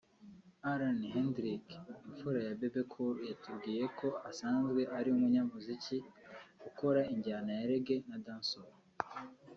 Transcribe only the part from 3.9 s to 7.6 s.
ko asanzwe ari umunyamuziki ukora injyana